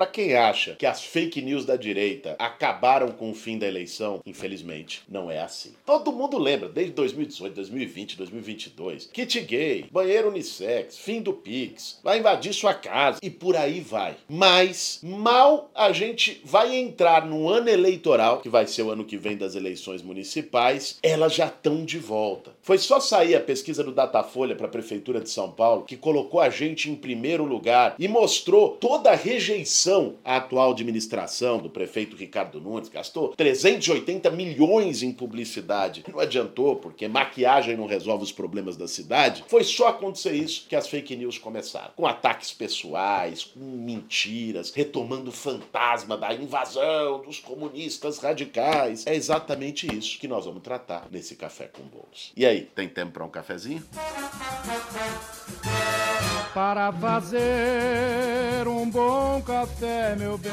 [0.00, 4.22] Para quem acha que as fake news da direita acabaram com o fim da eleição,
[4.24, 5.74] infelizmente, não é assim.
[5.84, 12.18] Todo mundo lembra, desde 2018, 2020, 2022, kit gay, banheiro unissex, fim do Pix, vai
[12.18, 14.16] invadir sua casa e por aí vai.
[14.26, 19.18] Mas mal a gente vai entrar no ano eleitoral, que vai ser o ano que
[19.18, 22.52] vem das eleições municipais, elas já estão de volta.
[22.62, 26.40] Foi só sair a pesquisa do Datafolha para a prefeitura de São Paulo que colocou
[26.40, 29.89] a gente em primeiro lugar e mostrou toda a rejeição
[30.24, 36.04] à atual administração do prefeito Ricardo Nunes, gastou 380 milhões em publicidade.
[36.10, 39.44] Não adiantou, porque maquiagem não resolve os problemas da cidade.
[39.48, 41.92] Foi só acontecer isso que as fake news começaram.
[41.96, 49.06] Com ataques pessoais, com mentiras, retomando o fantasma da invasão dos comunistas radicais.
[49.06, 52.32] É exatamente isso que nós vamos tratar nesse café com bolos.
[52.36, 53.82] E aí, tem tempo para um cafezinho?
[56.54, 60.50] Para fazer um bom café, meu bem.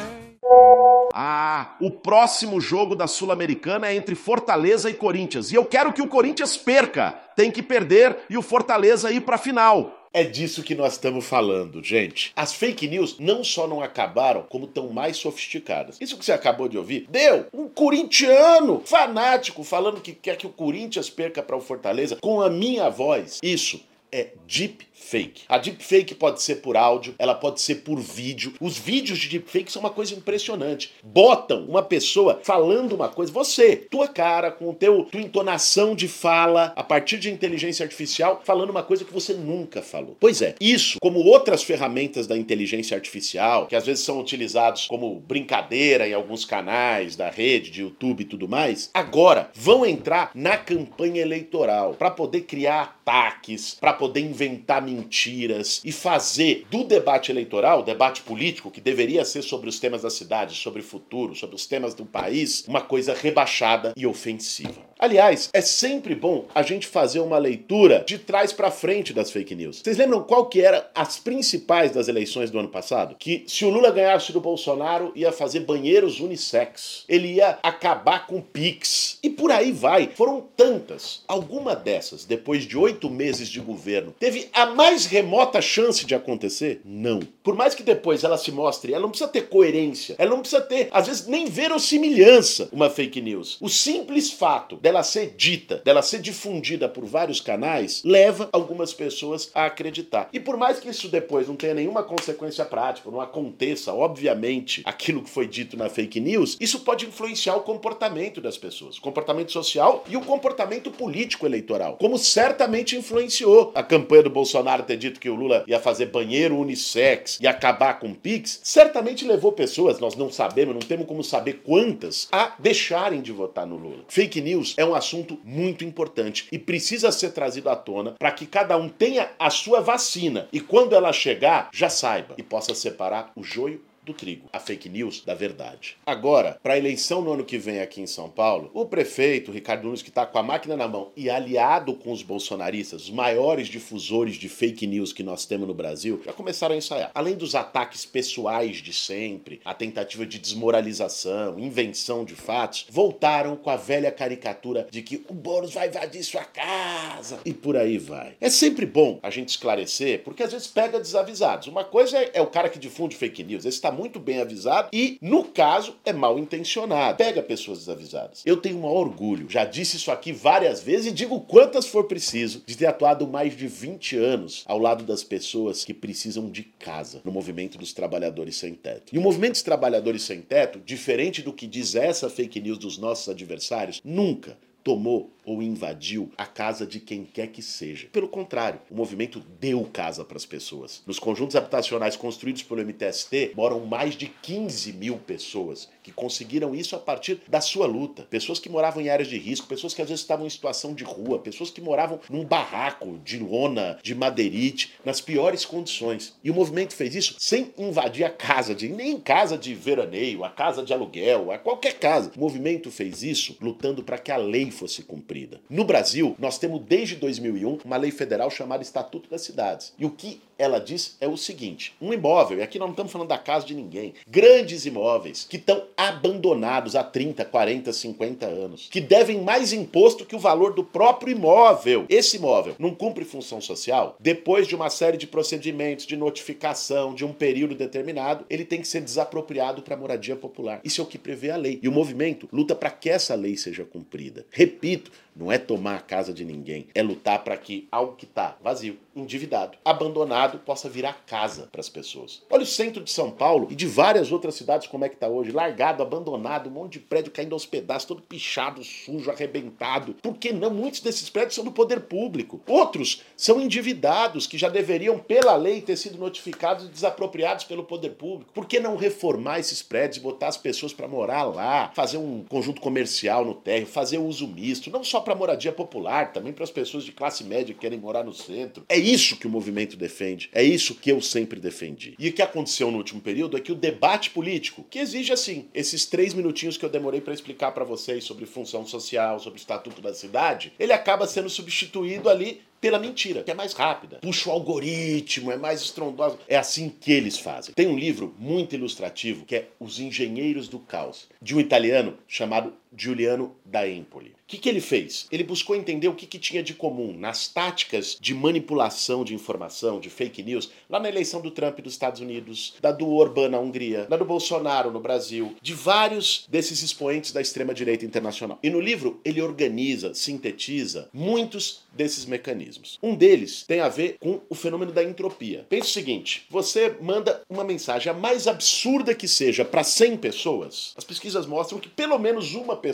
[1.12, 5.52] Ah, o próximo jogo da Sul-Americana é entre Fortaleza e Corinthians.
[5.52, 7.16] E eu quero que o Corinthians perca.
[7.36, 10.08] Tem que perder e o Fortaleza ir para a final.
[10.14, 12.32] É disso que nós estamos falando, gente.
[12.36, 15.98] As fake news não só não acabaram, como estão mais sofisticadas.
[16.00, 20.52] Isso que você acabou de ouvir, deu um corintiano fanático falando que quer que o
[20.52, 23.40] Corinthians perca para o Fortaleza com a minha voz.
[23.42, 25.44] Isso é deep fake.
[25.48, 28.54] A deepfake pode ser por áudio, ela pode ser por vídeo.
[28.60, 30.92] Os vídeos de deepfake são uma coisa impressionante.
[31.04, 36.08] Botam uma pessoa falando uma coisa, você, tua cara, com o teu tua entonação de
[36.08, 40.18] fala, a partir de inteligência artificial, falando uma coisa que você nunca falou.
[40.20, 45.20] Pois é, isso, como outras ferramentas da inteligência artificial, que às vezes são utilizados como
[45.20, 50.58] brincadeira em alguns canais da rede, de YouTube e tudo mais, agora vão entrar na
[50.58, 57.84] campanha eleitoral para poder criar ataques, para poder inventar mentiras e fazer do debate eleitoral,
[57.84, 61.66] debate político, que deveria ser sobre os temas da cidade, sobre o futuro, sobre os
[61.66, 64.87] temas do país, uma coisa rebaixada e ofensiva.
[65.00, 69.54] Aliás, é sempre bom a gente fazer uma leitura de trás para frente das fake
[69.54, 69.82] news.
[69.84, 73.16] Vocês lembram qual que era as principais das eleições do ano passado?
[73.20, 77.04] Que se o Lula ganhasse do Bolsonaro, ia fazer banheiros unissex.
[77.08, 79.20] Ele ia acabar com Pix.
[79.22, 80.10] E por aí vai.
[80.16, 81.22] Foram tantas.
[81.28, 86.82] Alguma dessas, depois de oito meses de governo, teve a mais remota chance de acontecer?
[86.84, 87.20] Não.
[87.44, 90.16] Por mais que depois ela se mostre, ela não precisa ter coerência.
[90.18, 93.58] Ela não precisa ter, às vezes, nem verossimilhança uma fake news.
[93.62, 99.52] O simples fato dela ser dita, dela ser difundida por vários canais, leva algumas pessoas
[99.54, 100.30] a acreditar.
[100.32, 105.22] E por mais que isso depois não tenha nenhuma consequência prática, não aconteça, obviamente, aquilo
[105.22, 109.52] que foi dito na fake news, isso pode influenciar o comportamento das pessoas, o comportamento
[109.52, 115.20] social e o comportamento político eleitoral, como certamente influenciou a campanha do Bolsonaro ter dito
[115.20, 120.00] que o Lula ia fazer banheiro unissex e acabar com o Pix, certamente levou pessoas,
[120.00, 124.06] nós não sabemos, não temos como saber quantas, a deixarem de votar no Lula.
[124.08, 128.46] Fake news é um assunto muito importante e precisa ser trazido à tona para que
[128.46, 130.48] cada um tenha a sua vacina.
[130.54, 134.90] E quando ela chegar, já saiba e possa separar o joio do trigo, a fake
[134.90, 135.98] news da verdade.
[136.06, 139.84] Agora, para a eleição no ano que vem aqui em São Paulo, o prefeito Ricardo
[139.84, 143.68] Nunes, que está com a máquina na mão e aliado com os bolsonaristas, os maiores
[143.68, 147.12] difusores de fake news que nós temos no Brasil, já começaram a ensaiar.
[147.14, 153.70] Além dos ataques pessoais de sempre, a tentativa de desmoralização, invenção de fatos, voltaram com
[153.70, 158.36] a velha caricatura de que o Boulos vai invadir sua casa e por aí vai.
[158.40, 161.68] É sempre bom a gente esclarecer, porque às vezes pega desavisados.
[161.68, 164.90] Uma coisa é, é o cara que difunde fake news, esse está muito bem avisado
[164.94, 167.18] e, no caso, é mal intencionado.
[167.18, 168.44] Pega pessoas desavisadas.
[168.46, 172.62] Eu tenho um orgulho, já disse isso aqui várias vezes e digo quantas for preciso,
[172.66, 177.22] de ter atuado mais de 20 anos ao lado das pessoas que precisam de casa
[177.24, 179.14] no movimento dos trabalhadores sem teto.
[179.14, 182.98] E o movimento dos trabalhadores sem teto, diferente do que diz essa fake news dos
[182.98, 188.10] nossos adversários, nunca tomou ou invadiu a casa de quem quer que seja.
[188.12, 191.02] Pelo contrário, o movimento deu casa para as pessoas.
[191.08, 196.98] Nos conjuntos habitacionais construídos pelo MTST moram mais de 15 mil pessoas que conseguiram isso
[196.98, 198.28] a partir da sua luta.
[198.30, 201.06] Pessoas que moravam em áreas de risco, pessoas que às vezes estavam em situação de
[201.06, 206.36] rua, pessoas que moravam num barraco de lona, de madeirite, nas piores condições.
[206.44, 210.50] E o movimento fez isso sem invadir a casa de nem casa de veraneio, a
[210.50, 212.34] casa de aluguel, a qualquer casa.
[212.36, 215.37] O movimento fez isso lutando para que a lei fosse cumprida.
[215.70, 219.94] No Brasil, nós temos desde 2001 uma lei federal chamada Estatuto das Cidades.
[219.98, 223.12] E o que ela diz é o seguinte: um imóvel, e aqui nós não estamos
[223.12, 228.88] falando da casa de ninguém, grandes imóveis que estão abandonados há 30, 40, 50 anos,
[228.90, 232.06] que devem mais imposto que o valor do próprio imóvel.
[232.10, 237.26] Esse imóvel não cumpre função social, depois de uma série de procedimentos, de notificação, de
[237.26, 240.82] um período determinado, ele tem que ser desapropriado para moradia popular.
[240.84, 241.80] Isso é o que prevê a lei.
[241.82, 244.46] E o movimento luta para que essa lei seja cumprida.
[244.52, 248.58] Repito, não é tomar a casa de ninguém, é lutar para que algo que está
[248.62, 252.44] vazio, endividado, abandonado, possa virar casa para as pessoas.
[252.50, 255.28] Olha o centro de São Paulo e de várias outras cidades como é que está
[255.28, 260.14] hoje, largado, abandonado, um monte de prédio caindo aos pedaços, todo pichado, sujo, arrebentado.
[260.16, 260.70] Por que não?
[260.70, 262.62] Muitos desses prédios são do poder público.
[262.68, 268.12] Outros são endividados que já deveriam, pela lei, ter sido notificados e desapropriados pelo poder
[268.12, 268.52] público.
[268.54, 272.82] Por que não reformar esses prédios, botar as pessoas para morar lá, fazer um conjunto
[272.82, 277.04] comercial no térreo, fazer uso misto, não só para moradia popular, também para as pessoas
[277.04, 278.86] de classe média que querem morar no centro.
[278.88, 282.16] É isso que o movimento defende, é isso que eu sempre defendi.
[282.18, 285.68] E o que aconteceu no último período é que o debate político, que exige assim,
[285.74, 289.60] esses três minutinhos que eu demorei para explicar para vocês sobre função social, sobre o
[289.60, 294.20] estatuto da cidade, ele acaba sendo substituído ali pela mentira, que é mais rápida.
[294.22, 296.38] Puxa o algoritmo, é mais estrondosa.
[296.48, 297.74] É assim que eles fazem.
[297.74, 302.74] Tem um livro muito ilustrativo que é Os Engenheiros do Caos, de um italiano chamado
[302.98, 304.30] Giuliano da Empoli.
[304.30, 305.28] O que, que ele fez?
[305.30, 310.00] Ele buscou entender o que, que tinha de comum nas táticas de manipulação de informação,
[310.00, 313.60] de fake news, lá na eleição do Trump dos Estados Unidos, da do Orbán na
[313.60, 318.58] Hungria, da do Bolsonaro no Brasil, de vários desses expoentes da extrema-direita internacional.
[318.64, 322.98] E no livro ele organiza, sintetiza muitos desses mecanismos.
[323.04, 325.66] Um deles tem a ver com o fenômeno da entropia.
[325.68, 330.94] Pense o seguinte: você manda uma mensagem, a mais absurda que seja, para 100 pessoas,
[330.96, 332.87] as pesquisas mostram que pelo menos uma pessoa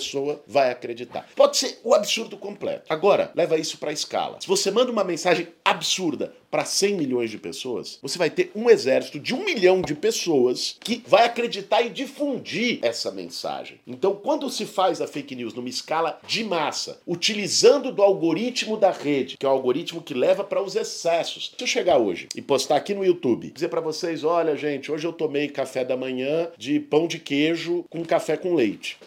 [0.47, 1.27] vai acreditar.
[1.35, 2.85] Pode ser o absurdo completo.
[2.89, 4.39] Agora, leva isso para a escala.
[4.41, 8.69] Se você manda uma mensagem absurda para 100 milhões de pessoas, você vai ter um
[8.69, 13.79] exército de um milhão de pessoas que vai acreditar e difundir essa mensagem.
[13.87, 18.91] Então, quando se faz a fake news numa escala de massa, utilizando do algoritmo da
[18.91, 21.55] rede, que é o algoritmo que leva para os excessos.
[21.57, 25.07] Se eu chegar hoje e postar aqui no YouTube, dizer para vocês, olha, gente, hoje
[25.07, 28.97] eu tomei café da manhã de pão de queijo com café com leite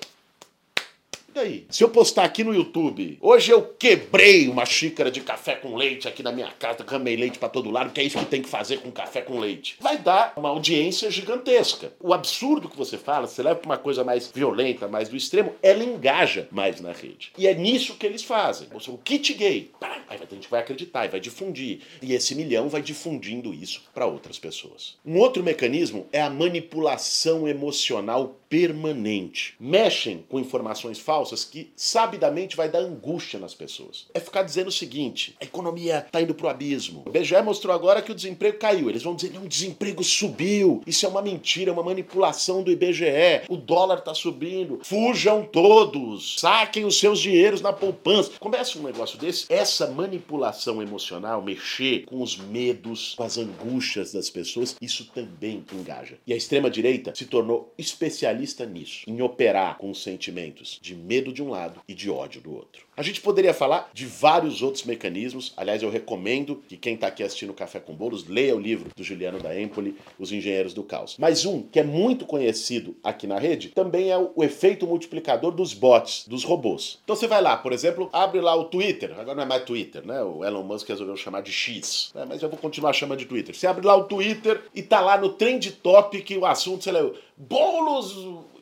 [1.37, 1.67] daí?
[1.71, 6.09] Se eu postar aqui no YouTube, hoje eu quebrei uma xícara de café com leite
[6.09, 8.49] aqui na minha casa, camei leite para todo lado, que é isso que tem que
[8.49, 9.77] fazer com café com leite.
[9.81, 11.93] Vai dar uma audiência gigantesca.
[12.01, 15.55] O absurdo que você fala, você leva para uma coisa mais violenta, mais do extremo,
[15.63, 17.33] ela engaja mais na rede.
[17.37, 18.69] E é nisso que eles fazem.
[18.89, 19.71] O kit gay,
[20.09, 21.81] aí a gente vai acreditar e vai difundir.
[22.01, 24.97] E esse milhão vai difundindo isso para outras pessoas.
[25.05, 29.55] Um outro mecanismo é a manipulação emocional permanente.
[29.59, 34.07] Mexem com informações falsas que sabidamente vai dar angústia nas pessoas.
[34.15, 37.03] É ficar dizendo o seguinte: a economia está indo pro abismo.
[37.07, 38.89] O BGE mostrou agora que o desemprego caiu.
[38.89, 40.83] Eles vão dizer: não, o desemprego subiu.
[40.87, 43.43] Isso é uma mentira, é uma manipulação do IBGE.
[43.49, 44.81] O dólar está subindo.
[44.83, 46.37] Fujam todos.
[46.39, 48.33] Saquem os seus dinheiros na poupança.
[48.39, 49.47] Começa um negócio desse.
[49.49, 56.19] Essa manipulação emocional, mexer com os medos, com as angústias das pessoas, isso também engaja.
[56.27, 61.33] E a extrema-direita se tornou especialista especialista nisso, em operar com os sentimentos de medo
[61.33, 62.86] de um lado e de ódio do outro.
[62.97, 65.53] A gente poderia falar de vários outros mecanismos.
[65.55, 69.05] Aliás, eu recomendo que quem está aqui assistindo Café com Bolos leia o livro do
[69.05, 71.17] Juliano da Empoli, Os Engenheiros do Caos.
[71.19, 75.75] Mas um que é muito conhecido aqui na rede também é o efeito multiplicador dos
[75.75, 76.99] bots, dos robôs.
[77.05, 79.13] Então você vai lá, por exemplo, abre lá o Twitter.
[79.19, 80.23] Agora não é mais Twitter, né?
[80.23, 82.13] O Elon Musk resolveu chamar de X.
[82.15, 82.25] Né?
[82.27, 83.55] Mas eu vou continuar chamando de Twitter.
[83.55, 87.11] Você abre lá o Twitter e tá lá no trend topic o assunto, sei lá,
[87.37, 88.17] bolos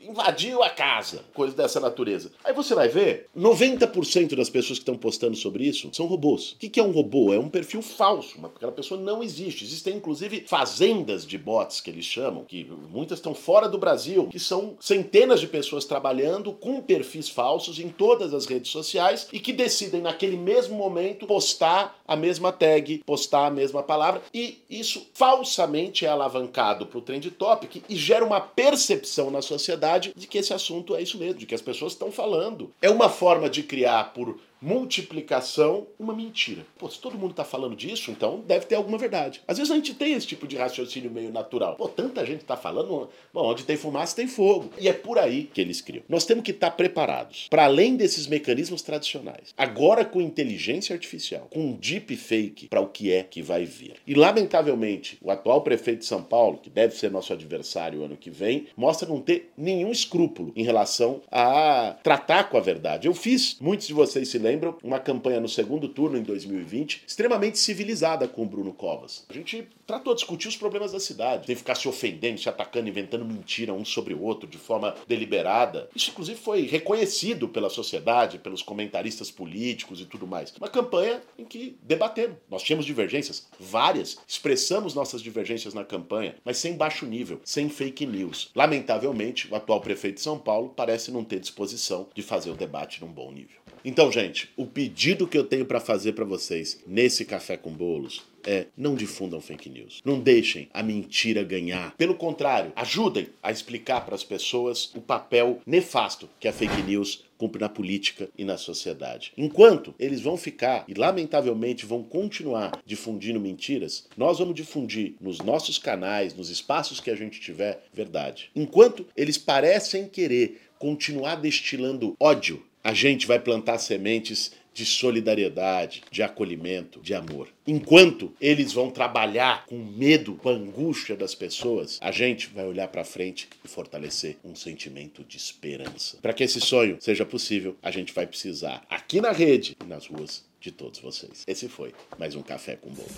[0.09, 2.31] invadiu a casa, coisa dessa natureza.
[2.45, 6.53] Aí você vai ver, 90% das pessoas que estão postando sobre isso são robôs.
[6.53, 7.33] O que é um robô?
[7.33, 9.65] É um perfil falso, aquela pessoa não existe.
[9.65, 14.39] Existem inclusive fazendas de bots que eles chamam, que muitas estão fora do Brasil, que
[14.39, 19.53] são centenas de pessoas trabalhando com perfis falsos em todas as redes sociais e que
[19.53, 26.05] decidem naquele mesmo momento postar a mesma tag, postar a mesma palavra e isso falsamente
[26.05, 30.53] é alavancado para o trend topic e gera uma percepção na sociedade de que esse
[30.53, 32.71] assunto é isso mesmo, de que as pessoas estão falando.
[32.81, 36.65] É uma forma de criar por multiplicação uma mentira.
[36.79, 39.43] Pô, se todo mundo está falando disso, então deve ter alguma verdade.
[39.47, 41.77] Às vezes a gente tem esse tipo de raciocínio meio natural.
[41.77, 44.71] Pô, tanta gente está falando, bom, onde tem fumaça tem fogo.
[44.79, 46.03] E é por aí que eles criam.
[46.09, 49.53] Nós temos que estar tá preparados para além desses mecanismos tradicionais.
[49.55, 53.97] Agora com inteligência artificial, com deep fake para o que é que vai vir.
[54.07, 58.31] E lamentavelmente, o atual prefeito de São Paulo, que deve ser nosso adversário ano que
[58.31, 63.07] vem, mostra não ter nenhum escrúpulo em relação a tratar com a verdade.
[63.07, 64.77] Eu fiz, muitos de vocês se lembram lembram?
[64.83, 69.25] Uma campanha no segundo turno em 2020 extremamente civilizada com o Bruno Covas.
[69.29, 72.89] A gente tratou de discutir os problemas da cidade, sem ficar se ofendendo, se atacando,
[72.89, 75.89] inventando mentira um sobre o outro de forma deliberada.
[75.95, 80.55] Isso, inclusive, foi reconhecido pela sociedade, pelos comentaristas políticos e tudo mais.
[80.57, 82.37] Uma campanha em que debatemos.
[82.51, 88.07] Nós tínhamos divergências, várias, expressamos nossas divergências na campanha, mas sem baixo nível, sem fake
[88.07, 88.51] news.
[88.55, 93.01] Lamentavelmente, o atual prefeito de São Paulo parece não ter disposição de fazer o debate
[93.01, 93.64] num bom nível.
[93.85, 98.23] Então, gente, o pedido que eu tenho para fazer para vocês nesse café com bolos
[98.47, 100.01] é não difundam fake news.
[100.05, 101.95] Não deixem a mentira ganhar.
[101.97, 107.25] Pelo contrário, ajudem a explicar para as pessoas o papel nefasto que a fake news
[107.37, 109.33] cumpre na política e na sociedade.
[109.37, 115.77] Enquanto eles vão ficar e lamentavelmente vão continuar difundindo mentiras, nós vamos difundir nos nossos
[115.77, 118.51] canais, nos espaços que a gente tiver, verdade.
[118.57, 126.23] Enquanto eles parecem querer continuar destilando ódio, a gente vai plantar sementes de solidariedade, de
[126.23, 127.49] acolhimento, de amor.
[127.67, 133.05] Enquanto eles vão trabalhar com medo, com angústia das pessoas, a gente vai olhar para
[133.05, 136.19] frente e fortalecer um sentimento de esperança.
[136.21, 140.09] Para que esse sonho seja possível, a gente vai precisar aqui na rede e nas
[140.09, 141.45] ruas de todos vocês.
[141.47, 143.09] Esse foi mais um café com bolo.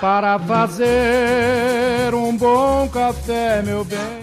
[0.00, 4.20] Para fazer um bom café, meu bem.